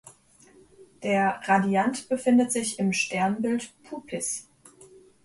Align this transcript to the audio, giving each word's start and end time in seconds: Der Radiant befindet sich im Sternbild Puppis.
Der 1.03 1.41
Radiant 1.45 2.09
befindet 2.09 2.51
sich 2.51 2.79
im 2.79 2.91
Sternbild 2.91 3.71
Puppis. 3.83 4.47